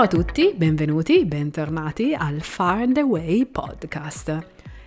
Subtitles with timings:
[0.00, 4.46] Ciao a tutti, benvenuti, bentornati al Far and Away podcast.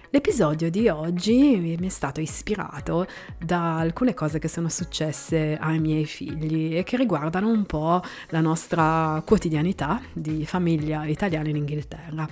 [0.10, 3.05] L'episodio di oggi mi è stato ispirato
[3.38, 8.41] da alcune cose che sono successe ai miei figli e che riguardano un po' la
[8.41, 12.27] nostra quotidianità di famiglia italiana in Inghilterra.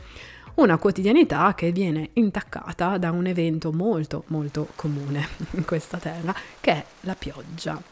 [0.55, 6.71] Una quotidianità che viene intaccata da un evento molto molto comune in questa terra che
[6.71, 7.90] è la pioggia.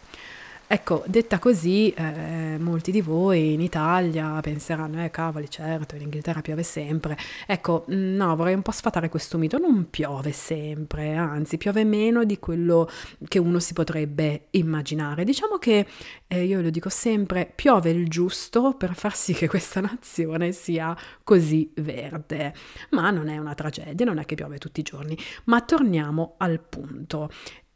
[0.72, 6.42] Ecco, detta così, eh, molti di voi in Italia penseranno, eh cavoli, certo, in Inghilterra
[6.42, 7.18] piove sempre.
[7.48, 12.24] Ecco, mm, no, vorrei un po' sfatare questo mito, non piove sempre, anzi, piove meno
[12.24, 12.88] di quello
[13.28, 15.24] che uno si potrebbe immaginare.
[15.24, 15.88] Diciamo che,
[16.28, 20.96] eh, io lo dico sempre, piove il giusto per far sì che questa nazione sia
[21.24, 22.54] così verde.
[22.92, 25.18] Ma non è una tragedia, non è che piove tutti i giorni.
[25.46, 27.28] Ma torniamo al punto.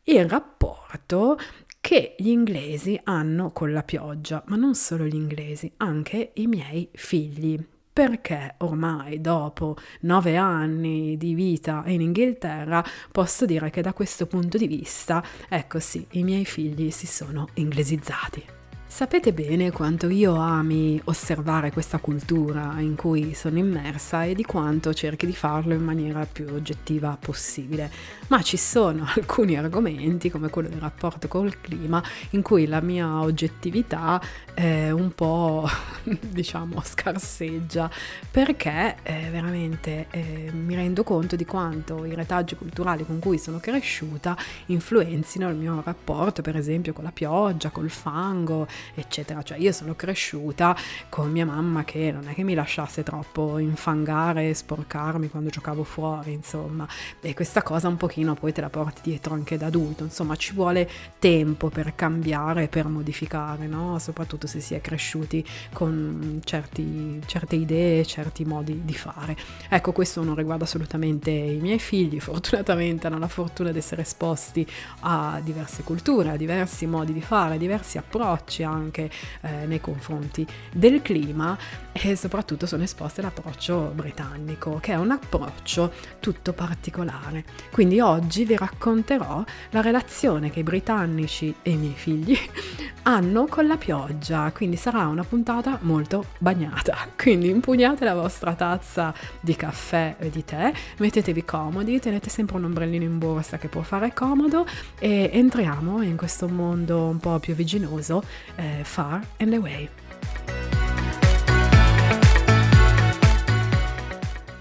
[0.05, 1.37] Il rapporto
[1.83, 6.87] che gli inglesi hanno con la pioggia, ma non solo gli inglesi, anche i miei
[6.93, 7.61] figli.
[7.91, 14.57] Perché ormai dopo nove anni di vita in Inghilterra posso dire che da questo punto
[14.57, 18.62] di vista, ecco sì, i miei figli si sono inglesizzati.
[18.93, 24.93] Sapete bene quanto io ami osservare questa cultura in cui sono immersa e di quanto
[24.93, 27.89] cerchi di farlo in maniera più oggettiva possibile,
[28.27, 33.19] ma ci sono alcuni argomenti come quello del rapporto col clima in cui la mia
[33.21, 34.21] oggettività
[34.53, 35.67] è un po'
[36.29, 37.89] diciamo scarseggia.
[38.29, 43.57] Perché eh, veramente eh, mi rendo conto di quanto i retaggi culturali con cui sono
[43.57, 49.41] cresciuta influenzino il mio rapporto per esempio con la pioggia, col fango eccetera.
[49.43, 50.75] Cioè io sono cresciuta
[51.09, 55.83] con mia mamma che non è che mi lasciasse troppo infangare e sporcarmi quando giocavo
[55.83, 56.87] fuori, insomma.
[57.21, 60.53] E questa cosa un pochino poi te la porti dietro anche da adulto, insomma ci
[60.53, 60.89] vuole
[61.19, 63.99] tempo per cambiare, per modificare, no?
[63.99, 69.35] Soprattutto se si è cresciuti con certi, certe idee, certi modi di fare.
[69.69, 74.65] Ecco, questo non riguarda assolutamente i miei figli, fortunatamente hanno la fortuna di essere esposti
[75.01, 79.09] a diverse culture, a diversi modi di fare, a diversi approcci anche
[79.41, 81.57] eh, nei confronti del clima
[81.91, 87.45] e soprattutto sono esposte all'approccio britannico, che è un approccio tutto particolare.
[87.71, 92.37] Quindi oggi vi racconterò la relazione che i britannici e i miei figli
[93.03, 97.07] hanno con la pioggia, quindi sarà una puntata molto bagnata.
[97.23, 102.65] Quindi impugnate la vostra tazza di caffè e di tè, mettetevi comodi, tenete sempre un
[102.65, 104.65] ombrellino in borsa che può fare comodo
[104.99, 108.23] e entriamo in questo mondo un po' più viginoso
[108.55, 109.89] uh, Eh, far and away.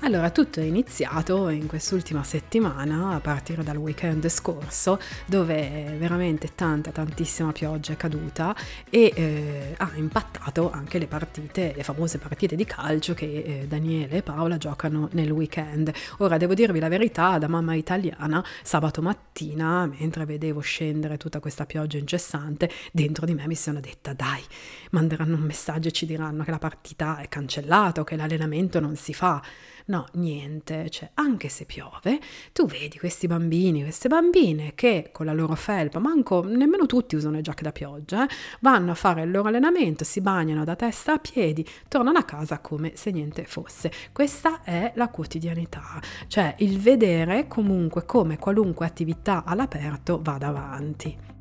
[0.04, 6.90] Allora, tutto è iniziato in quest'ultima settimana, a partire dal weekend scorso, dove veramente tanta,
[6.90, 8.52] tantissima pioggia è caduta
[8.90, 14.16] e eh, ha impattato anche le partite, le famose partite di calcio che eh, Daniele
[14.16, 15.92] e Paola giocano nel weekend.
[16.18, 21.64] Ora, devo dirvi la verità, da mamma italiana, sabato mattina, mentre vedevo scendere tutta questa
[21.64, 24.42] pioggia incessante, dentro di me mi sono detta, dai,
[24.90, 29.14] manderanno un messaggio e ci diranno che la partita è cancellata, che l'allenamento non si
[29.14, 29.40] fa.
[29.86, 32.20] No, niente, cioè anche se piove,
[32.52, 37.36] tu vedi questi bambini, queste bambine che con la loro felpa, manco nemmeno tutti usano
[37.36, 38.28] le giacche da pioggia, eh,
[38.60, 42.60] vanno a fare il loro allenamento, si bagnano da testa a piedi, tornano a casa
[42.60, 43.90] come se niente fosse.
[44.12, 51.32] Questa è la quotidianità, cioè il vedere comunque come qualunque attività all'aperto vada avanti.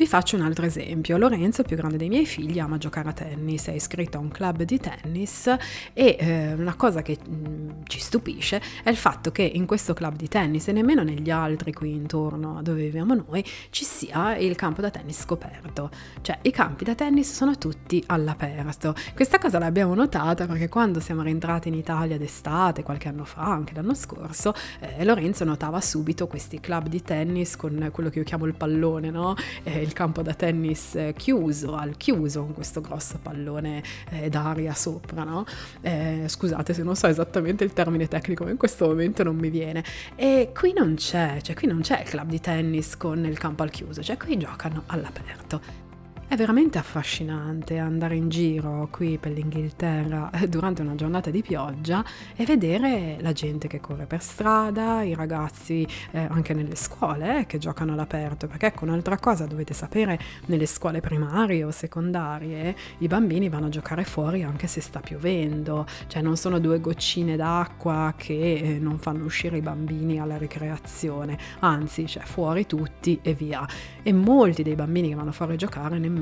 [0.00, 1.18] Vi faccio un altro esempio.
[1.18, 4.62] Lorenzo, più grande dei miei figli, ama giocare a tennis, è iscritto a un club
[4.62, 5.46] di tennis
[5.92, 9.92] e eh, una cosa che mh, mm, ci stupisce è il fatto che in questo
[9.92, 14.56] club di tennis e nemmeno negli altri qui intorno dove viviamo noi ci sia il
[14.56, 15.90] campo da tennis scoperto.
[16.22, 18.94] Cioè i campi da tennis sono tutti all'aperto.
[19.14, 23.74] Questa cosa l'abbiamo notata perché quando siamo rientrati in Italia d'estate, qualche anno fa, anche
[23.74, 28.46] l'anno scorso, eh, Lorenzo notava subito questi club di tennis con quello che io chiamo
[28.46, 29.34] il pallone, no?
[29.62, 34.72] Eh, il campo da tennis eh, chiuso, al chiuso, con questo grosso pallone eh, d'aria
[34.72, 35.44] sopra, no?
[35.80, 39.50] Eh, scusate se non so esattamente il termine tecnico, ma in questo momento non mi
[39.50, 39.84] viene.
[40.14, 43.64] E qui non c'è, cioè qui non c'è il club di tennis con il campo
[43.64, 45.88] al chiuso, cioè qui giocano all'aperto.
[46.30, 52.04] È veramente affascinante andare in giro qui per l'Inghilterra durante una giornata di pioggia
[52.36, 57.46] e vedere la gente che corre per strada, i ragazzi eh, anche nelle scuole eh,
[57.46, 63.08] che giocano all'aperto, perché ecco un'altra cosa dovete sapere, nelle scuole primarie o secondarie i
[63.08, 68.14] bambini vanno a giocare fuori anche se sta piovendo, cioè non sono due goccine d'acqua
[68.16, 73.66] che eh, non fanno uscire i bambini alla ricreazione, anzi, cioè fuori tutti e via.
[74.00, 76.18] E molti dei bambini che vanno fuori a giocare nemmeno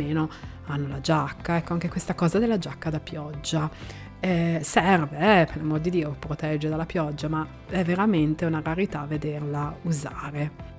[0.67, 3.71] hanno la giacca, ecco anche questa cosa della giacca da pioggia.
[4.21, 9.05] Eh, serve, eh, per l'amor di Dio, protegge dalla pioggia, ma è veramente una rarità
[9.05, 10.78] vederla usare.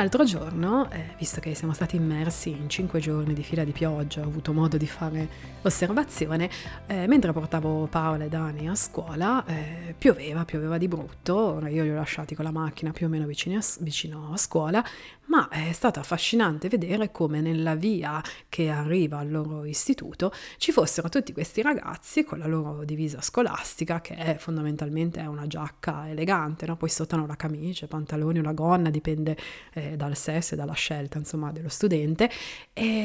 [0.00, 4.22] L'altro giorno, eh, visto che siamo stati immersi in cinque giorni di fila di pioggia,
[4.22, 5.28] ho avuto modo di fare
[5.60, 6.48] osservazione,
[6.86, 11.82] eh, mentre portavo Paola e Dani a scuola, eh, pioveva, pioveva di brutto, ora io
[11.82, 14.82] li ho lasciati con la macchina più o meno vicino a, vicino a scuola,
[15.30, 21.08] ma è stato affascinante vedere come nella via che arriva al loro istituto ci fossero
[21.08, 26.76] tutti questi ragazzi con la loro divisa scolastica, che è fondamentalmente una giacca elegante, no?
[26.76, 29.36] poi sotto hanno la camicia, i pantaloni la gonna, dipende
[29.72, 32.30] eh, dal sesso e dalla scelta insomma dello studente,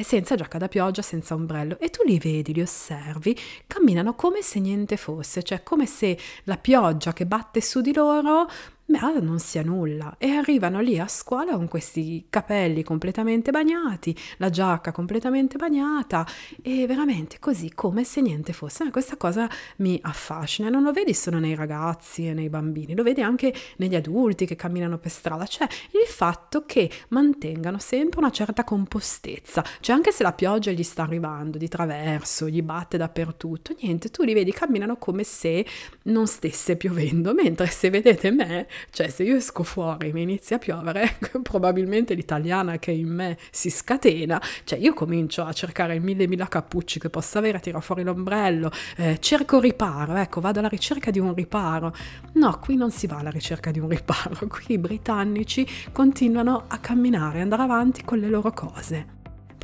[0.04, 3.38] senza giacca da pioggia, senza ombrello, e tu li vedi, li osservi,
[3.68, 8.48] camminano come se niente fosse, cioè come se la pioggia che batte su di loro
[8.88, 10.16] ma non sia nulla.
[10.18, 16.26] E arrivano lì a scuola con questi capelli completamente bagnati, la giacca completamente bagnata
[16.62, 18.90] e veramente così come se niente fosse.
[18.92, 23.22] Questa cosa mi affascina, non lo vedi solo nei ragazzi e nei bambini, lo vedi
[23.22, 28.64] anche negli adulti che camminano per strada, cioè il fatto che mantengano sempre una certa
[28.64, 34.10] compostezza, cioè anche se la pioggia gli sta arrivando di traverso, gli batte dappertutto, niente,
[34.10, 35.66] tu li vedi camminano come se
[36.04, 40.58] non stesse piovendo, mentre se vedete me cioè, se io esco fuori e mi inizia
[40.58, 46.28] a piovere, probabilmente l'italiana che in me si scatena, cioè io comincio a cercare mille
[46.28, 51.12] mila cappucci che possa avere, tiro fuori l'ombrello, eh, cerco riparo, ecco, vado alla ricerca
[51.12, 51.94] di un riparo.
[52.34, 56.78] No, qui non si va alla ricerca di un riparo, qui i britannici continuano a
[56.80, 59.15] camminare, andare avanti con le loro cose.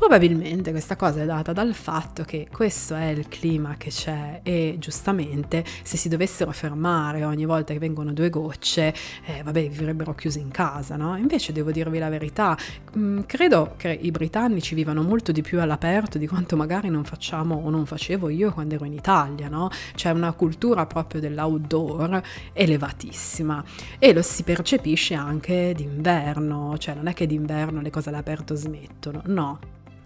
[0.02, 4.74] Probabilmente questa cosa è data dal fatto che questo è il clima che c'è e
[4.80, 8.92] giustamente se si dovessero fermare ogni volta che vengono due gocce,
[9.24, 11.16] eh, vabbè, vivrebbero chiusi in casa, no?
[11.16, 12.58] Invece devo dirvi la verità,
[12.94, 17.04] mh, mm, credo che i britannici vivano molto di più all'aperto di quanto magari non
[17.04, 19.70] facciamo o non facevo io quando ero in Italia, no?
[19.94, 22.20] C'è una cultura proprio dell'outdoor
[22.52, 23.62] elevatissima
[24.00, 29.22] e lo si percepisce anche d'inverno, cioè non è che d'inverno le cose all'aperto smettono,
[29.26, 29.60] no.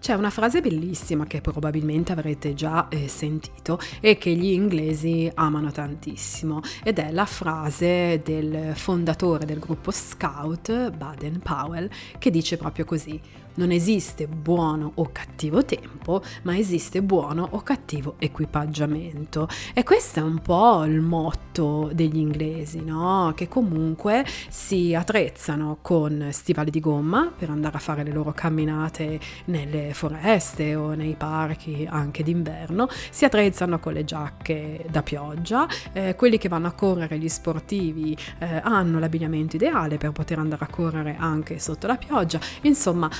[0.06, 5.72] C'è una frase bellissima che probabilmente avrete già eh, sentito e che gli inglesi amano
[5.72, 12.84] tantissimo ed è la frase del fondatore del gruppo Scout, Baden Powell, che dice proprio
[12.84, 13.20] così
[13.56, 19.48] non esiste buono o cattivo tempo, ma esiste buono o cattivo equipaggiamento.
[19.74, 23.32] E questo è un po' il motto degli inglesi, no?
[23.34, 29.18] Che comunque si attrezzano con stivali di gomma per andare a fare le loro camminate
[29.46, 36.14] nelle foreste o nei parchi anche d'inverno, si attrezzano con le giacche da pioggia, eh,
[36.14, 40.68] quelli che vanno a correre, gli sportivi, eh, hanno l'abbigliamento ideale per poter andare a
[40.68, 43.10] correre anche sotto la pioggia, insomma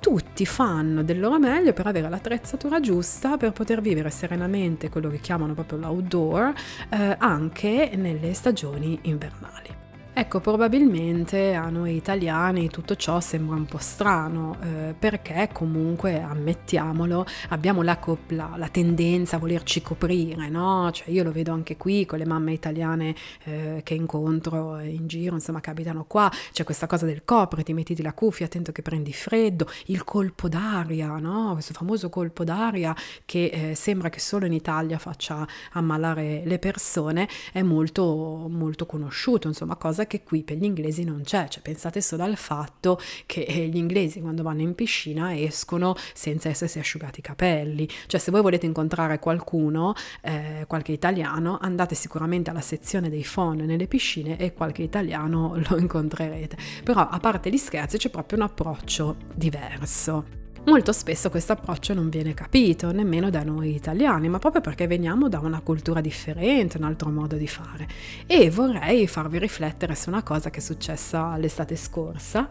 [0.00, 5.20] tutti fanno del loro meglio per avere l'attrezzatura giusta per poter vivere serenamente quello che
[5.20, 6.52] chiamano proprio l'outdoor
[6.88, 9.89] eh, anche nelle stagioni invernali.
[10.12, 17.24] Ecco, probabilmente a noi italiani tutto ciò sembra un po' strano, eh, perché comunque, ammettiamolo,
[17.50, 17.96] abbiamo la,
[18.28, 20.90] la, la, tendenza a volerci coprire, no?
[20.92, 23.14] Cioè io lo vedo anche qui con le mamme italiane
[23.44, 28.12] eh, che incontro in giro, insomma, capitano qua, c'è questa cosa del copriti, mettiti la
[28.12, 31.52] cuffia, attento che prendi freddo, il colpo d'aria, no?
[31.52, 37.28] Questo famoso colpo d'aria che eh, sembra che solo in Italia faccia ammalare le persone,
[37.52, 41.62] è molto, molto conosciuto, insomma, cosa cosa che qui per gli inglesi non c'è, cioè
[41.62, 46.78] pensate solo al fatto che eh, gli inglesi quando vanno in piscina escono senza essersi
[46.78, 52.60] asciugati i capelli, cioè se voi volete incontrare qualcuno, eh, qualche italiano, andate sicuramente alla
[52.60, 57.98] sezione dei phon nelle piscine e qualche italiano lo incontrerete, però a parte gli scherzi
[57.98, 60.39] c'è proprio un approccio diverso.
[60.66, 65.28] Molto spesso questo approccio non viene capito nemmeno da noi italiani, ma proprio perché veniamo
[65.28, 67.88] da una cultura differente, un altro modo di fare.
[68.26, 72.48] E vorrei farvi riflettere su una cosa che è successa l'estate scorsa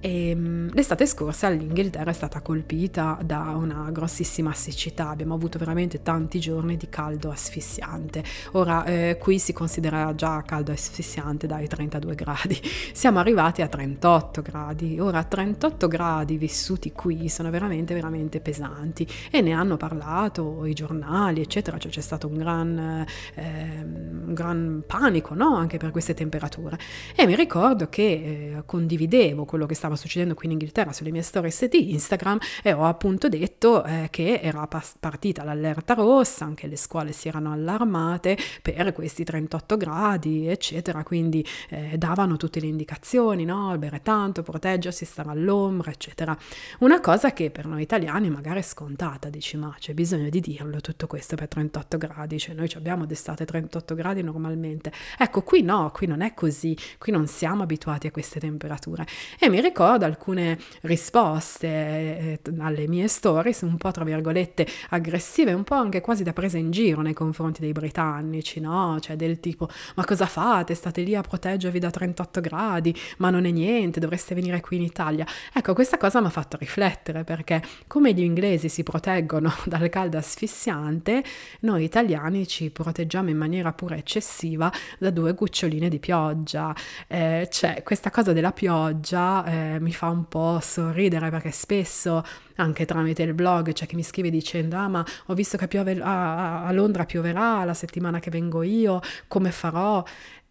[0.00, 6.02] e, ehm, l'estate scorsa l'Inghilterra è stata colpita da una grossissima siccità, abbiamo avuto veramente
[6.02, 8.22] tanti giorni di caldo asfissiante.
[8.52, 12.60] Ora eh, qui si considera già caldo asfissiante dai 32 gradi,
[12.92, 15.00] siamo arrivati a 38 gradi.
[15.00, 21.40] Ora 38 gradi vissuti qui sono veramente veramente pesanti e ne hanno parlato i giornali,
[21.40, 25.56] eccetera, cioè c'è stato un gran, eh, un gran panico no?
[25.56, 26.78] anche per queste temperature.
[27.16, 31.10] E mi ricordo che eh, condividevo quello che stava stava succedendo qui in Inghilterra sulle
[31.10, 36.44] mie stories di Instagram e ho appunto detto eh, che era pas- partita l'allerta rossa,
[36.44, 42.60] anche le scuole si erano allarmate per questi 38 gradi, eccetera, quindi eh, davano tutte
[42.60, 43.76] le indicazioni, no?
[43.78, 46.36] Bere tanto, proteggersi, stare all'ombra, eccetera.
[46.80, 50.80] Una cosa che per noi italiani magari è scontata, dici ma c'è bisogno di dirlo
[50.80, 54.92] tutto questo per 38 gradi, cioè noi abbiamo d'estate 38 gradi normalmente.
[55.16, 59.06] Ecco, qui no, qui non è così, qui non siamo abituati a queste temperature.
[59.38, 65.64] E mi ricordo alcune risposte eh, alle mie stories, un po' tra virgolette aggressive, un
[65.64, 68.98] po' anche quasi da presa in giro nei confronti dei britannici, no?
[69.00, 70.74] Cioè del tipo, ma cosa fate?
[70.74, 74.82] State lì a proteggervi da 38 gradi, ma non è niente, dovreste venire qui in
[74.82, 75.26] Italia.
[75.52, 80.18] Ecco, questa cosa mi ha fatto riflettere perché come gli inglesi si proteggono dal caldo
[80.18, 81.22] asfissiante,
[81.60, 86.74] noi italiani ci proteggiamo in maniera pure eccessiva da due goccioline di pioggia.
[87.06, 92.22] Eh, cioè, questa cosa della pioggia eh, mi fa un po' sorridere perché spesso
[92.56, 96.00] anche tramite il blog c'è chi mi scrive dicendo ah ma ho visto che piove
[96.00, 100.02] a, a Londra pioverà la settimana che vengo io, come farò?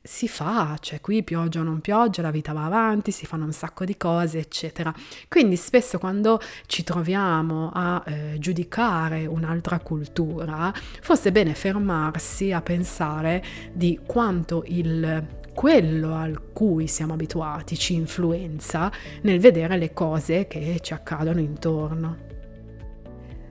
[0.07, 3.51] si fa, cioè qui pioggia o non pioggia, la vita va avanti, si fanno un
[3.51, 4.93] sacco di cose, eccetera.
[5.27, 12.61] Quindi spesso quando ci troviamo a eh, giudicare un'altra cultura, forse è bene fermarsi a
[12.61, 13.43] pensare
[13.73, 15.25] di quanto il
[15.57, 18.91] quello al cui siamo abituati ci influenza
[19.23, 22.26] nel vedere le cose che ci accadono intorno.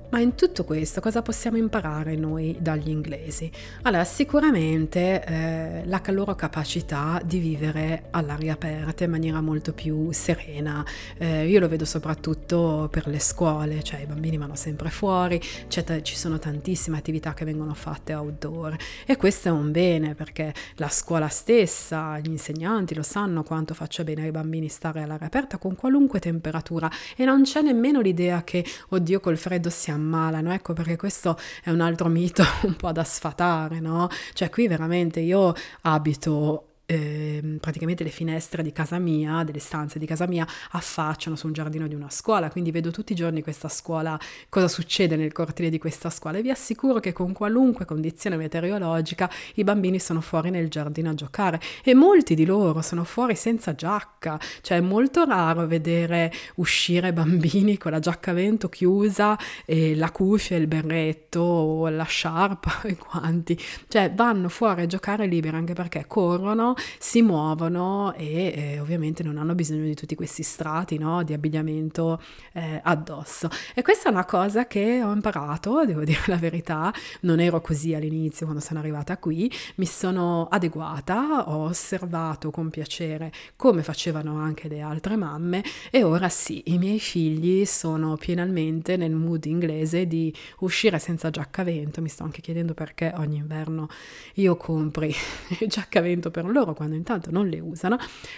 [0.08, 3.50] Ma in tutto questo cosa possiamo imparare noi dagli inglesi?
[3.82, 10.84] Allora, sicuramente eh, la loro capacità di vivere all'aria aperta in maniera molto più serena.
[11.18, 16.02] Eh, io lo vedo soprattutto per le scuole, cioè i bambini vanno sempre fuori, t-
[16.02, 20.88] ci sono tantissime attività che vengono fatte outdoor e questo è un bene perché la
[20.88, 25.74] scuola stessa, gli insegnanti lo sanno quanto faccia bene ai bambini stare all'aria aperta con
[25.74, 30.52] qualunque temperatura e non c'è nemmeno l'idea che, oddio, col freddo siamo ammalano.
[30.52, 34.08] Ecco perché questo è un altro mito un po' da sfatare, no?
[34.32, 40.06] Cioè qui veramente io abito eh, praticamente le finestre di casa mia, delle stanze di
[40.06, 43.68] casa mia, affacciano su un giardino di una scuola, quindi vedo tutti i giorni questa
[43.68, 46.38] scuola, cosa succede nel cortile di questa scuola.
[46.38, 51.14] E vi assicuro che con qualunque condizione meteorologica i bambini sono fuori nel giardino a
[51.14, 51.60] giocare.
[51.82, 57.78] E molti di loro sono fuori senza giacca, cioè è molto raro vedere uscire bambini
[57.78, 62.96] con la giacca a vento chiusa e la cuffia, il berretto o la sciarpa e
[62.96, 69.22] quanti, cioè vanno fuori a giocare liberi anche perché corrono si muovono e eh, ovviamente
[69.22, 72.20] non hanno bisogno di tutti questi strati no, di abbigliamento
[72.52, 73.48] eh, addosso.
[73.74, 77.94] E questa è una cosa che ho imparato, devo dire la verità, non ero così
[77.94, 84.68] all'inizio quando sono arrivata qui, mi sono adeguata, ho osservato con piacere come facevano anche
[84.68, 90.34] le altre mamme e ora sì, i miei figli sono pienamente nel mood inglese di
[90.60, 93.88] uscire senza giaccavento, mi sto anche chiedendo perché ogni inverno
[94.34, 95.14] io compri
[95.60, 97.96] il giaccavento per loro loro quando intanto non le usano,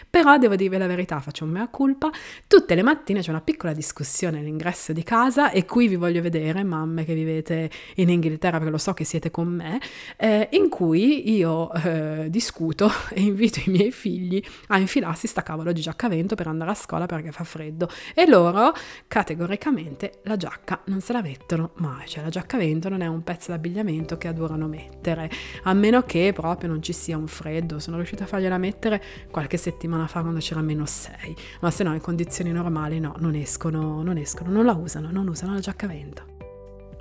[0.09, 2.11] però devo dirvi la verità, faccio un mea culpa,
[2.47, 6.63] tutte le mattine c'è una piccola discussione all'ingresso di casa e qui vi voglio vedere,
[6.63, 9.81] mamme che vivete in Inghilterra, perché lo so che siete con me,
[10.17, 15.73] eh, in cui io eh, discuto e invito i miei figli a infilarsi sta cavolo
[15.73, 17.89] di giaccavento per andare a scuola perché fa freddo.
[18.15, 18.73] E loro
[19.07, 23.51] categoricamente la giacca non se la mettono mai, cioè la giaccavento non è un pezzo
[23.53, 25.31] d'abbigliamento che adorano mettere,
[25.63, 29.03] a meno che proprio non ci sia un freddo, sono riuscita riuscita a fargliela mettere
[29.31, 33.35] qualche settimana fa quando c'era meno 6, ma se no in condizioni normali no, non
[33.35, 36.23] escono, non escono, non la usano, non usano la giacca a vento.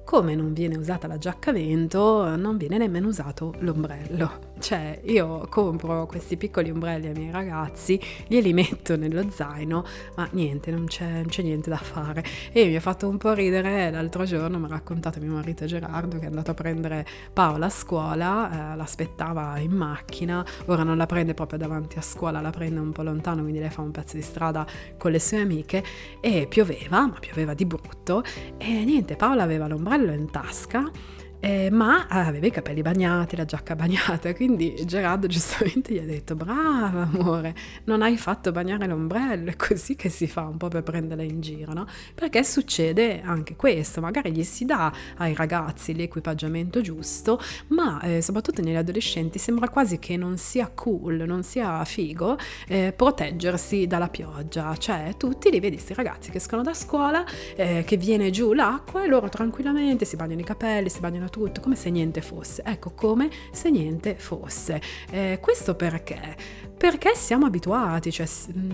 [0.03, 4.46] Come non viene usata la giacca a vento, non viene nemmeno usato l'ombrello.
[4.59, 9.85] Cioè, io compro questi piccoli ombrelli ai miei ragazzi, glieli metto nello zaino,
[10.15, 12.23] ma niente, non c'è, non c'è niente da fare.
[12.51, 16.17] E mi ha fatto un po' ridere l'altro giorno, mi ha raccontato mio marito Gerardo
[16.17, 21.05] che è andato a prendere Paola a scuola, eh, l'aspettava in macchina, ora non la
[21.05, 24.15] prende proprio davanti a scuola, la prende un po' lontano, quindi lei fa un pezzo
[24.15, 24.65] di strada
[24.97, 25.83] con le sue amiche
[26.19, 28.23] e pioveva, ma pioveva di brutto
[28.57, 30.89] e niente, Paola aveva l'ombrello in tasca
[31.39, 36.35] eh, ma aveva i capelli bagnati, la giacca bagnata, quindi Gerardo giustamente gli ha detto
[36.35, 40.83] brava amore, non hai fatto bagnare l'ombrello, è così che si fa un po' per
[40.83, 41.85] prenderla in giro, no?
[42.15, 48.61] Perché succede anche questo, magari gli si dà ai ragazzi l'equipaggiamento giusto, ma eh, soprattutto
[48.61, 54.75] negli adolescenti sembra quasi che non sia cool, non sia figo eh, proteggersi dalla pioggia,
[54.77, 57.23] cioè tutti li vedi questi ragazzi che escono da scuola,
[57.55, 61.29] eh, che viene giù l'acqua e loro tranquillamente si bagnano i capelli, si bagnano funziona
[61.29, 62.63] tutto, come se niente fosse.
[62.65, 64.81] Ecco, come se niente fosse.
[65.11, 66.35] Eh, questo perché?
[66.77, 68.27] Perché siamo abituati, cioè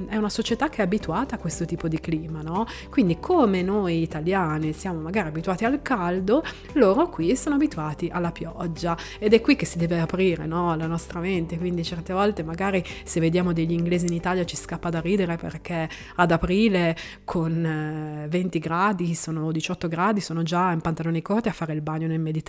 [0.07, 2.65] è una società che è abituata a questo tipo di clima, no?
[2.89, 6.43] Quindi come noi italiani siamo magari abituati al caldo,
[6.73, 10.75] loro qui sono abituati alla pioggia ed è qui che si deve aprire, no?
[10.75, 14.89] La nostra mente, quindi certe volte magari se vediamo degli inglesi in Italia ci scappa
[14.89, 20.81] da ridere perché ad aprile con 20 eh, gradi, sono 18 gradi, sono già in
[20.81, 22.42] pantaloni corti a fare il bagno nel Mediterraneo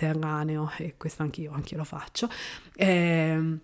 [0.77, 2.29] e questo anch'io, anch'io lo faccio.
[2.75, 3.59] E, ehm,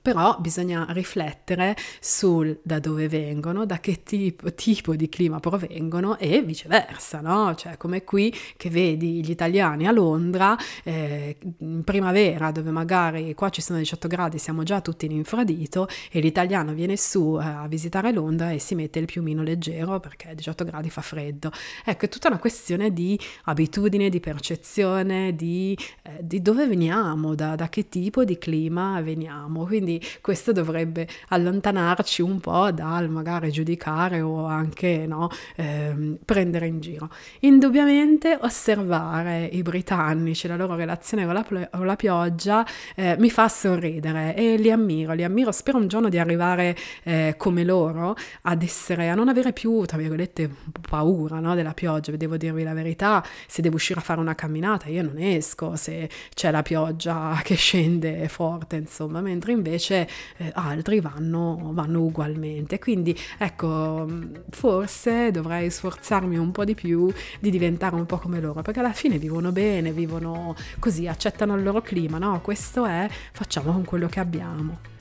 [0.00, 6.42] però bisogna riflettere sul da dove vengono, da che tipo, tipo, di clima provengono e
[6.42, 7.54] viceversa, no?
[7.54, 13.48] Cioè come qui che vedi gli italiani a Londra eh, in primavera dove magari qua
[13.50, 17.66] ci sono 18 gradi, siamo già tutti in infradito e l'italiano viene su eh, a
[17.68, 21.50] visitare Londra e si mette il piumino leggero perché 18 gradi fa freddo.
[21.84, 27.54] Ecco, è tutta una questione di abitudine, di percezione, di, eh, di dove veniamo, da,
[27.54, 29.64] da, che tipo di clima veniamo.
[29.64, 36.66] Quindi quindi questo dovrebbe allontanarci un po' dal magari giudicare o anche no, ehm, prendere
[36.66, 37.10] in giro.
[37.40, 43.48] Indubbiamente osservare i britannici, la loro relazione con la, con la pioggia eh, mi fa
[43.48, 48.62] sorridere e li ammiro, li ammiro, spero un giorno di arrivare eh, come loro ad
[48.62, 50.50] essere, a non avere più, tra virgolette,
[50.88, 54.88] paura no, della pioggia, devo dirvi la verità, se devo uscire a fare una camminata
[54.88, 55.76] io non esco.
[55.76, 62.02] Se c'è la pioggia che scende forte, insomma, mentre invece invece eh, altri vanno, vanno
[62.02, 62.78] ugualmente.
[62.78, 64.06] Quindi ecco,
[64.50, 68.92] forse dovrei sforzarmi un po' di più di diventare un po' come loro, perché alla
[68.92, 72.40] fine vivono bene, vivono così, accettano il loro clima, no?
[72.40, 74.93] Questo è, facciamo con quello che abbiamo.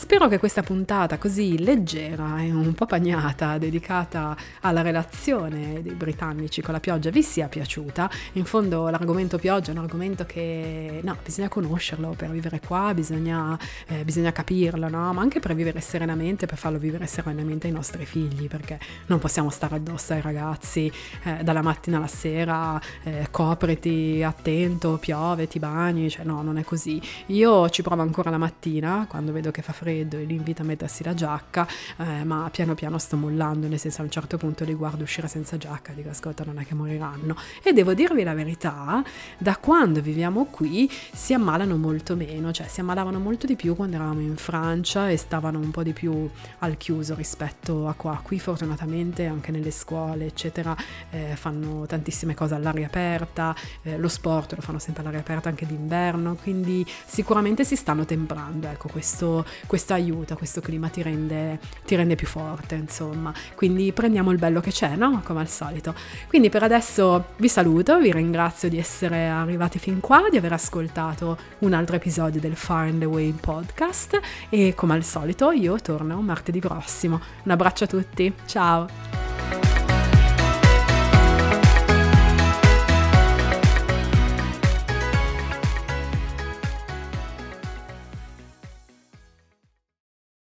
[0.00, 6.62] Spero che questa puntata così leggera e un po' pagnata, dedicata alla relazione dei britannici
[6.62, 8.08] con la pioggia, vi sia piaciuta.
[8.34, 13.58] In fondo l'argomento pioggia è un argomento che no, bisogna conoscerlo per vivere qua, bisogna,
[13.88, 15.12] eh, bisogna capirlo, no?
[15.12, 19.50] ma anche per vivere serenamente, per farlo vivere serenamente ai nostri figli, perché non possiamo
[19.50, 20.90] stare addosso ai ragazzi
[21.24, 26.62] eh, dalla mattina alla sera, eh, copriti, attento, piove, ti bagni, cioè no, non è
[26.62, 27.02] così.
[27.26, 30.60] Io ci provo ancora la mattina quando vedo che fa freddo freddo e li invito
[30.60, 31.66] a mettersi la giacca,
[31.96, 35.28] eh, ma piano piano sto mollando, nel senso a un certo punto li guardo uscire
[35.28, 37.34] senza giacca, dico ascolta non è che moriranno.
[37.62, 39.02] E devo dirvi la verità,
[39.38, 43.96] da quando viviamo qui si ammalano molto meno, cioè si ammalavano molto di più quando
[43.96, 48.20] eravamo in Francia e stavano un po' di più al chiuso rispetto a qua.
[48.22, 50.76] Qui fortunatamente anche nelle scuole eccetera
[51.10, 55.64] eh, fanno tantissime cose all'aria aperta, eh, lo sport lo fanno sempre all'aria aperta anche
[55.64, 61.60] d'inverno, quindi sicuramente si stanno temprando, ecco questo, questo questo aiuta, questo clima ti rende,
[61.86, 63.32] ti rende più forte, insomma.
[63.54, 65.22] Quindi prendiamo il bello che c'è, no?
[65.24, 65.94] Come al solito.
[66.26, 71.38] Quindi per adesso vi saluto, vi ringrazio di essere arrivati fin qua, di aver ascoltato
[71.60, 76.58] un altro episodio del Far and Away podcast e come al solito io torno martedì
[76.58, 77.20] prossimo.
[77.44, 79.27] Un abbraccio a tutti, ciao!